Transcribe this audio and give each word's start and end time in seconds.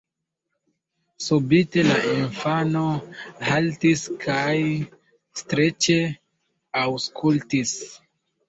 Subite 1.25 1.83
la 1.89 1.97
infano 2.13 2.81
haltis 3.49 4.07
kaj 4.25 4.57
streĉe 5.43 5.99
aŭskultis. 6.87 7.77